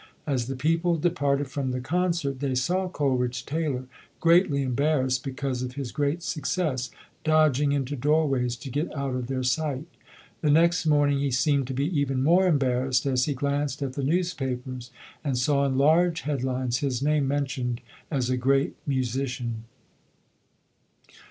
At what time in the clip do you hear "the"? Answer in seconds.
0.47-0.55, 1.69-1.79, 10.41-10.49, 13.93-14.03